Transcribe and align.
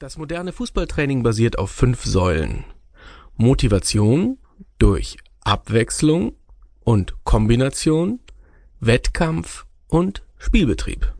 Das 0.00 0.16
moderne 0.16 0.54
Fußballtraining 0.54 1.22
basiert 1.22 1.58
auf 1.58 1.70
fünf 1.70 2.06
Säulen. 2.06 2.64
Motivation 3.36 4.38
durch 4.78 5.18
Abwechslung 5.42 6.32
und 6.80 7.22
Kombination, 7.24 8.18
Wettkampf 8.80 9.66
und 9.88 10.22
Spielbetrieb. 10.38 11.12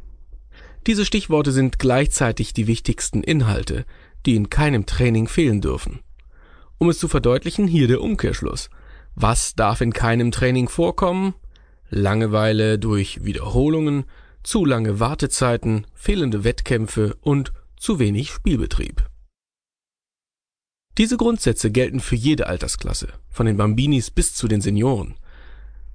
Diese 0.86 1.04
Stichworte 1.04 1.52
sind 1.52 1.78
gleichzeitig 1.78 2.54
die 2.54 2.66
wichtigsten 2.66 3.22
Inhalte, 3.22 3.84
die 4.24 4.34
in 4.34 4.48
keinem 4.48 4.86
Training 4.86 5.28
fehlen 5.28 5.60
dürfen. 5.60 6.00
Um 6.78 6.88
es 6.88 6.98
zu 6.98 7.06
verdeutlichen, 7.06 7.66
hier 7.66 7.86
der 7.86 8.00
Umkehrschluss. 8.00 8.70
Was 9.14 9.54
darf 9.54 9.82
in 9.82 9.92
keinem 9.92 10.30
Training 10.30 10.70
vorkommen? 10.70 11.34
Langeweile 11.90 12.78
durch 12.78 13.26
Wiederholungen, 13.26 14.04
zu 14.42 14.64
lange 14.64 15.00
Wartezeiten, 15.00 15.86
fehlende 15.92 16.44
Wettkämpfe 16.44 17.14
und 17.20 17.52
zu 17.80 17.98
wenig 17.98 18.30
Spielbetrieb. 18.30 19.08
Diese 20.98 21.16
Grundsätze 21.16 21.70
gelten 21.70 22.00
für 22.00 22.14
jede 22.14 22.46
Altersklasse, 22.46 23.08
von 23.30 23.46
den 23.46 23.56
Bambinis 23.56 24.10
bis 24.10 24.34
zu 24.34 24.48
den 24.48 24.60
Senioren. 24.60 25.14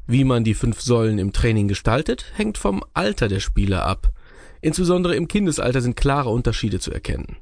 Wie 0.07 0.23
man 0.23 0.43
die 0.43 0.55
fünf 0.55 0.81
Säulen 0.81 1.19
im 1.19 1.31
Training 1.31 1.67
gestaltet, 1.67 2.25
hängt 2.33 2.57
vom 2.57 2.83
Alter 2.93 3.27
der 3.27 3.39
Spieler 3.39 3.85
ab. 3.85 4.11
Insbesondere 4.61 5.15
im 5.15 5.27
Kindesalter 5.27 5.81
sind 5.81 5.95
klare 5.95 6.29
Unterschiede 6.29 6.79
zu 6.79 6.91
erkennen. 6.91 7.37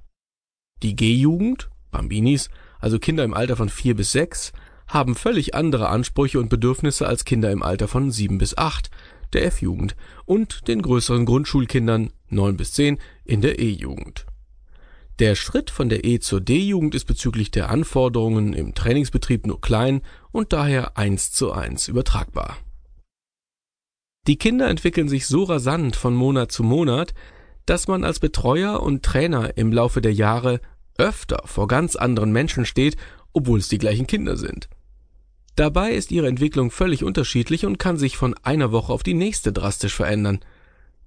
Die 0.82 0.96
G-Jugend, 0.96 1.70
Bambinis, 1.90 2.50
also 2.80 3.00
Kinder 3.00 3.24
im 3.24 3.34
Alter 3.34 3.56
von 3.56 3.70
vier 3.70 3.96
bis 3.96 4.12
sechs, 4.12 4.52
haben 4.88 5.16
völlig 5.16 5.56
andere 5.56 5.88
Ansprüche 5.88 6.40
und 6.40 6.50
Bedürfnisse 6.50 7.08
als 7.08 7.24
Kinder 7.24 7.50
im 7.50 7.64
Alter 7.64 7.88
von 7.88 8.12
sieben 8.12 8.40
bis 8.40 8.58
acht, 8.58 8.90
der 9.32 9.46
F-Jugend, 9.46 9.96
und 10.26 10.68
den 10.68 10.82
größeren 10.82 11.26
Grundschulkindern 11.26 12.12
neun 12.28 12.58
bis 12.58 12.74
zehn 12.74 13.00
in 13.24 13.42
der 13.42 13.60
E-Jugend. 13.60 14.26
Der 15.20 15.36
Schritt 15.36 15.70
von 15.70 15.90
der 15.90 16.06
E 16.06 16.20
zur 16.20 16.42
D-Jugend 16.42 16.96
ist 16.96 17.06
bezüglich 17.06 17.52
der 17.52 17.70
Anforderungen 17.70 18.54
im 18.54 18.74
Trainingsbetrieb 18.74 19.46
nur 19.46 19.62
klein 19.62 20.02
und 20.32 20.54
daher 20.54 20.98
eins 20.98 21.32
zu 21.32 21.52
eins 21.52 21.88
übertragbar. 21.88 22.58
Die 24.28 24.38
Kinder 24.38 24.70
entwickeln 24.70 25.10
sich 25.10 25.28
so 25.28 25.44
rasant 25.44 25.96
von 25.96 26.16
Monat 26.16 26.52
zu 26.52 26.64
Monat, 26.64 27.14
dass 27.66 27.88
man 27.88 28.04
als 28.04 28.20
Betreuer 28.20 28.82
und 28.82 29.04
Trainer 29.04 29.58
im 29.58 29.72
Laufe 29.72 30.02
der 30.02 30.14
Jahre 30.14 30.62
öfter 30.98 31.44
vor 31.46 31.68
ganz 31.68 31.96
anderen 31.96 32.32
Menschen 32.32 32.66
steht, 32.66 32.98
obwohl 33.34 33.60
es 33.60 33.68
die 33.68 33.78
gleichen 33.78 34.08
Kinder 34.08 34.38
sind. 34.38 34.70
Dabei 35.56 35.92
ist 35.92 36.12
ihre 36.12 36.28
Entwicklung 36.28 36.72
völlig 36.72 37.04
unterschiedlich 37.04 37.66
und 37.66 37.78
kann 37.78 37.98
sich 37.98 38.18
von 38.18 38.34
einer 38.42 38.72
Woche 38.72 38.92
auf 38.92 39.04
die 39.04 39.14
nächste 39.14 39.54
drastisch 39.54 39.94
verändern. 39.94 40.40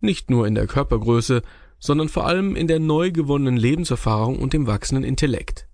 Nicht 0.00 0.31
nur 0.31 0.47
in 0.47 0.55
der 0.55 0.66
Körpergröße, 0.66 1.42
sondern 1.87 2.09
vor 2.09 2.27
allem 2.27 2.56
in 2.56 2.67
der 2.67 2.81
neu 2.81 3.12
gewonnenen 3.12 3.56
Lebenserfahrung 3.56 4.41
und 4.41 4.53
dem 4.53 4.67
wachsenden 4.67 5.05
Intellekt. 5.05 5.69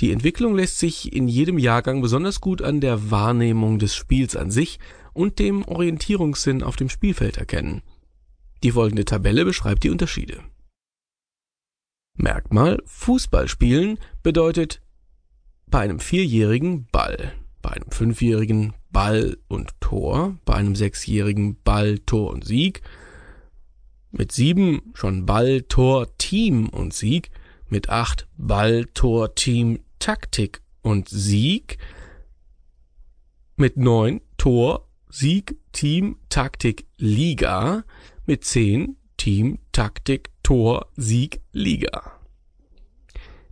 Die 0.00 0.10
Entwicklung 0.10 0.56
lässt 0.56 0.80
sich 0.80 1.12
in 1.12 1.28
jedem 1.28 1.56
Jahrgang 1.56 2.02
besonders 2.02 2.40
gut 2.40 2.62
an 2.62 2.80
der 2.80 3.12
Wahrnehmung 3.12 3.78
des 3.78 3.94
Spiels 3.94 4.34
an 4.34 4.50
sich 4.50 4.80
und 5.12 5.38
dem 5.38 5.64
Orientierungssinn 5.64 6.64
auf 6.64 6.74
dem 6.74 6.88
Spielfeld 6.88 7.36
erkennen. 7.36 7.82
Die 8.64 8.72
folgende 8.72 9.04
Tabelle 9.04 9.44
beschreibt 9.44 9.84
die 9.84 9.90
Unterschiede. 9.90 10.40
Merkmal 12.16 12.82
Fußballspielen 12.84 13.98
bedeutet 14.24 14.80
bei 15.68 15.78
einem 15.78 16.00
Vierjährigen 16.00 16.86
Ball, 16.90 17.34
bei 17.62 17.70
einem 17.70 17.90
Fünfjährigen 17.92 18.74
Ball 18.90 19.36
und 19.46 19.80
Tor, 19.80 20.36
bei 20.44 20.54
einem 20.54 20.74
Sechsjährigen 20.74 21.56
Ball, 21.62 22.00
Tor 22.00 22.32
und 22.32 22.44
Sieg, 22.44 22.82
mit 24.16 24.32
sieben 24.32 24.92
schon 24.94 25.26
Ball, 25.26 25.62
Tor, 25.62 26.16
Team 26.18 26.68
und 26.68 26.94
Sieg, 26.94 27.30
mit 27.68 27.88
acht 27.88 28.26
Ball, 28.36 28.86
Tor, 28.94 29.34
Team, 29.34 29.80
Taktik 29.98 30.62
und 30.82 31.08
Sieg, 31.08 31.78
mit 33.56 33.76
neun 33.76 34.20
Tor, 34.36 34.88
Sieg, 35.10 35.56
Team, 35.72 36.16
Taktik, 36.28 36.86
Liga, 36.96 37.84
mit 38.26 38.44
zehn 38.44 38.96
Team, 39.16 39.58
Taktik, 39.72 40.30
Tor, 40.42 40.86
Sieg, 40.96 41.40
Liga. 41.52 42.12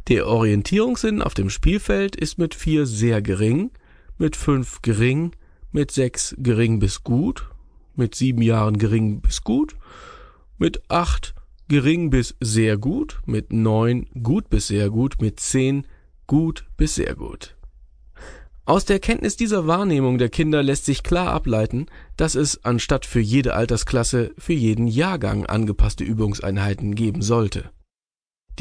Der 0.08 0.26
Orientierungssinn 0.26 1.22
auf 1.22 1.34
dem 1.34 1.50
Spielfeld 1.50 2.16
ist 2.16 2.38
mit 2.38 2.54
vier 2.54 2.86
sehr 2.86 3.22
gering, 3.22 3.70
mit 4.18 4.36
fünf 4.36 4.82
gering, 4.82 5.32
mit 5.70 5.90
sechs 5.90 6.34
gering 6.38 6.78
bis 6.78 7.02
gut, 7.02 7.48
mit 7.94 8.14
sieben 8.14 8.42
Jahren 8.42 8.78
gering 8.78 9.20
bis 9.20 9.42
gut 9.42 9.76
mit 10.62 10.80
acht 10.88 11.34
gering 11.66 12.10
bis 12.10 12.36
sehr 12.38 12.78
gut, 12.78 13.20
mit 13.26 13.52
neun 13.52 14.06
gut 14.22 14.48
bis 14.48 14.68
sehr 14.68 14.90
gut, 14.90 15.20
mit 15.20 15.40
zehn 15.40 15.88
gut 16.28 16.66
bis 16.76 16.94
sehr 16.94 17.16
gut. 17.16 17.56
Aus 18.64 18.84
der 18.84 19.00
Kenntnis 19.00 19.36
dieser 19.36 19.66
Wahrnehmung 19.66 20.18
der 20.18 20.28
Kinder 20.28 20.62
lässt 20.62 20.84
sich 20.84 21.02
klar 21.02 21.32
ableiten, 21.32 21.86
dass 22.16 22.36
es 22.36 22.64
anstatt 22.64 23.06
für 23.06 23.18
jede 23.18 23.54
Altersklasse 23.54 24.30
für 24.38 24.52
jeden 24.52 24.86
Jahrgang 24.86 25.46
angepasste 25.46 26.04
Übungseinheiten 26.04 26.94
geben 26.94 27.22
sollte. 27.22 27.72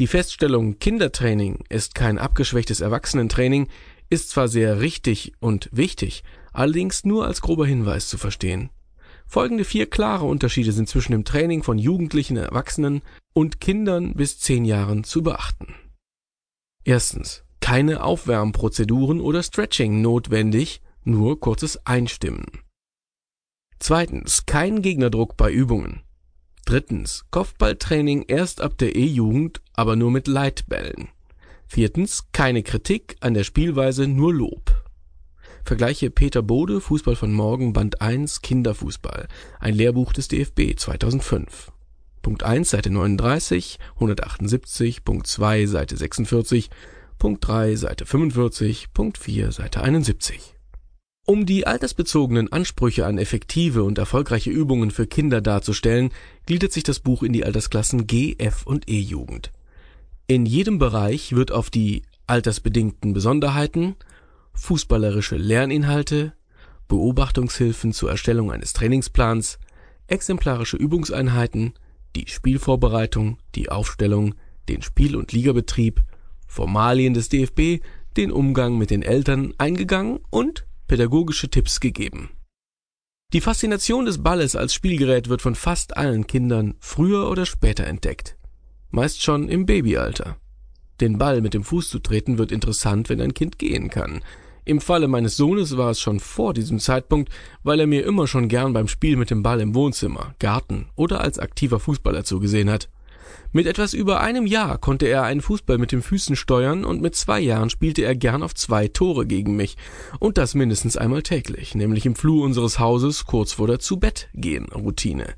Die 0.00 0.08
Feststellung 0.08 0.80
Kindertraining 0.80 1.62
ist 1.68 1.94
kein 1.94 2.18
abgeschwächtes 2.18 2.80
Erwachsenentraining 2.80 3.68
ist 4.10 4.30
zwar 4.30 4.48
sehr 4.48 4.80
richtig 4.80 5.34
und 5.38 5.68
wichtig, 5.70 6.24
allerdings 6.52 7.04
nur 7.04 7.28
als 7.28 7.42
grober 7.42 7.64
Hinweis 7.64 8.08
zu 8.08 8.18
verstehen. 8.18 8.70
Folgende 9.32 9.64
vier 9.64 9.88
klare 9.88 10.26
Unterschiede 10.26 10.72
sind 10.72 10.90
zwischen 10.90 11.12
dem 11.12 11.24
Training 11.24 11.62
von 11.62 11.78
Jugendlichen, 11.78 12.36
Erwachsenen 12.36 13.00
und 13.32 13.62
Kindern 13.62 14.12
bis 14.12 14.38
zehn 14.38 14.66
Jahren 14.66 15.04
zu 15.04 15.22
beachten. 15.22 15.74
Erstens. 16.84 17.42
Keine 17.58 18.04
Aufwärmprozeduren 18.04 19.22
oder 19.22 19.42
Stretching 19.42 20.02
notwendig, 20.02 20.82
nur 21.04 21.40
kurzes 21.40 21.86
Einstimmen. 21.86 22.44
Zweitens. 23.78 24.44
Kein 24.44 24.82
Gegnerdruck 24.82 25.38
bei 25.38 25.50
Übungen. 25.50 26.02
Drittens. 26.66 27.24
Kopfballtraining 27.30 28.26
erst 28.28 28.60
ab 28.60 28.76
der 28.76 28.94
E-Jugend, 28.96 29.62
aber 29.72 29.96
nur 29.96 30.10
mit 30.10 30.28
Leitbällen. 30.28 31.08
Viertens. 31.66 32.26
Keine 32.32 32.62
Kritik 32.62 33.16
an 33.20 33.32
der 33.32 33.44
Spielweise, 33.44 34.06
nur 34.06 34.34
Lob. 34.34 34.71
Vergleiche 35.64 36.10
Peter 36.10 36.42
Bode, 36.42 36.80
Fußball 36.80 37.16
von 37.16 37.32
morgen, 37.32 37.72
Band 37.72 38.00
1, 38.00 38.42
Kinderfußball. 38.42 39.28
Ein 39.60 39.74
Lehrbuch 39.74 40.12
des 40.12 40.28
DFB 40.28 40.76
2005. 40.76 41.72
Punkt 42.20 42.42
1, 42.42 42.70
Seite 42.70 42.90
39, 42.90 43.78
178, 43.94 45.04
Punkt 45.04 45.26
2, 45.26 45.66
Seite 45.66 45.96
46, 45.96 46.70
Punkt 47.18 47.46
3, 47.46 47.76
Seite 47.76 48.06
45, 48.06 48.92
Punkt 48.92 49.18
4, 49.18 49.52
Seite 49.52 49.82
71. 49.82 50.54
Um 51.24 51.46
die 51.46 51.68
altersbezogenen 51.68 52.50
Ansprüche 52.50 53.06
an 53.06 53.18
effektive 53.18 53.84
und 53.84 53.98
erfolgreiche 53.98 54.50
Übungen 54.50 54.90
für 54.90 55.06
Kinder 55.06 55.40
darzustellen, 55.40 56.10
gliedert 56.46 56.72
sich 56.72 56.82
das 56.82 56.98
Buch 56.98 57.22
in 57.22 57.32
die 57.32 57.44
Altersklassen 57.44 58.08
G, 58.08 58.34
F 58.38 58.66
und 58.66 58.88
E-Jugend. 58.88 59.52
In 60.26 60.46
jedem 60.46 60.78
Bereich 60.78 61.32
wird 61.32 61.52
auf 61.52 61.70
die 61.70 62.02
altersbedingten 62.26 63.12
Besonderheiten, 63.12 63.94
fußballerische 64.54 65.36
Lerninhalte, 65.36 66.34
Beobachtungshilfen 66.88 67.92
zur 67.92 68.10
Erstellung 68.10 68.52
eines 68.52 68.72
Trainingsplans, 68.72 69.58
exemplarische 70.06 70.76
Übungseinheiten, 70.76 71.74
die 72.16 72.28
Spielvorbereitung, 72.28 73.38
die 73.54 73.70
Aufstellung, 73.70 74.34
den 74.68 74.82
Spiel 74.82 75.16
und 75.16 75.32
Ligabetrieb, 75.32 76.02
Formalien 76.46 77.14
des 77.14 77.28
DFB, 77.28 77.82
den 78.16 78.30
Umgang 78.30 78.76
mit 78.76 78.90
den 78.90 79.02
Eltern 79.02 79.54
eingegangen 79.58 80.20
und 80.30 80.66
pädagogische 80.86 81.48
Tipps 81.48 81.80
gegeben. 81.80 82.30
Die 83.32 83.40
Faszination 83.40 84.04
des 84.04 84.22
Balles 84.22 84.56
als 84.56 84.74
Spielgerät 84.74 85.30
wird 85.30 85.40
von 85.40 85.54
fast 85.54 85.96
allen 85.96 86.26
Kindern 86.26 86.74
früher 86.80 87.30
oder 87.30 87.46
später 87.46 87.86
entdeckt, 87.86 88.36
meist 88.90 89.22
schon 89.22 89.48
im 89.48 89.64
Babyalter. 89.64 90.36
Den 91.02 91.18
Ball 91.18 91.40
mit 91.40 91.52
dem 91.52 91.64
Fuß 91.64 91.90
zu 91.90 91.98
treten 91.98 92.38
wird 92.38 92.52
interessant, 92.52 93.08
wenn 93.08 93.20
ein 93.20 93.34
Kind 93.34 93.58
gehen 93.58 93.90
kann. 93.90 94.20
Im 94.64 94.80
Falle 94.80 95.08
meines 95.08 95.36
Sohnes 95.36 95.76
war 95.76 95.90
es 95.90 96.00
schon 96.00 96.20
vor 96.20 96.54
diesem 96.54 96.78
Zeitpunkt, 96.78 97.28
weil 97.64 97.80
er 97.80 97.88
mir 97.88 98.06
immer 98.06 98.28
schon 98.28 98.46
gern 98.46 98.72
beim 98.72 98.86
Spiel 98.86 99.16
mit 99.16 99.28
dem 99.28 99.42
Ball 99.42 99.60
im 99.60 99.74
Wohnzimmer, 99.74 100.36
Garten 100.38 100.86
oder 100.94 101.20
als 101.20 101.40
aktiver 101.40 101.80
Fußballer 101.80 102.22
zugesehen 102.22 102.70
hat. 102.70 102.88
Mit 103.50 103.66
etwas 103.66 103.94
über 103.94 104.20
einem 104.20 104.46
Jahr 104.46 104.78
konnte 104.78 105.06
er 105.06 105.24
einen 105.24 105.40
Fußball 105.40 105.76
mit 105.76 105.90
den 105.90 106.02
Füßen 106.02 106.36
steuern 106.36 106.84
und 106.84 107.02
mit 107.02 107.16
zwei 107.16 107.40
Jahren 107.40 107.68
spielte 107.68 108.02
er 108.02 108.14
gern 108.14 108.44
auf 108.44 108.54
zwei 108.54 108.86
Tore 108.86 109.26
gegen 109.26 109.56
mich. 109.56 109.76
Und 110.20 110.38
das 110.38 110.54
mindestens 110.54 110.96
einmal 110.96 111.24
täglich, 111.24 111.74
nämlich 111.74 112.06
im 112.06 112.14
Flur 112.14 112.44
unseres 112.44 112.78
Hauses 112.78 113.26
kurz 113.26 113.52
vor 113.54 113.66
der 113.66 113.80
Zu-Bett-Gehen-Routine. 113.80 115.34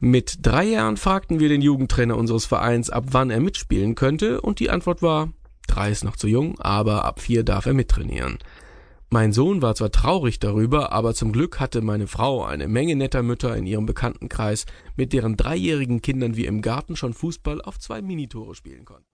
Mit 0.00 0.38
drei 0.46 0.64
Jahren 0.64 0.96
fragten 0.96 1.40
wir 1.40 1.48
den 1.48 1.60
Jugendtrainer 1.60 2.16
unseres 2.16 2.46
Vereins, 2.46 2.90
ab 2.90 3.04
wann 3.10 3.30
er 3.30 3.40
mitspielen 3.40 3.94
könnte, 3.94 4.40
und 4.40 4.58
die 4.58 4.70
Antwort 4.70 5.02
war, 5.02 5.28
Drei 5.70 5.92
ist 5.92 6.02
noch 6.02 6.16
zu 6.16 6.26
jung, 6.26 6.58
aber 6.58 7.04
ab 7.04 7.20
vier 7.20 7.44
darf 7.44 7.64
er 7.64 7.74
mittrainieren. 7.74 8.38
Mein 9.08 9.32
Sohn 9.32 9.62
war 9.62 9.76
zwar 9.76 9.92
traurig 9.92 10.40
darüber, 10.40 10.90
aber 10.90 11.14
zum 11.14 11.30
Glück 11.30 11.60
hatte 11.60 11.80
meine 11.80 12.08
Frau 12.08 12.44
eine 12.44 12.66
Menge 12.66 12.96
netter 12.96 13.22
Mütter 13.22 13.56
in 13.56 13.66
ihrem 13.66 13.86
Bekanntenkreis, 13.86 14.66
mit 14.96 15.12
deren 15.12 15.36
dreijährigen 15.36 16.02
Kindern 16.02 16.34
wir 16.34 16.48
im 16.48 16.60
Garten 16.60 16.96
schon 16.96 17.14
Fußball 17.14 17.62
auf 17.62 17.78
zwei 17.78 18.02
Minitore 18.02 18.56
spielen 18.56 18.84
konnten 18.84 19.06